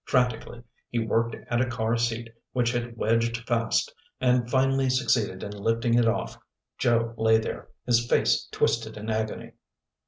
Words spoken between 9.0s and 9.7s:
agony.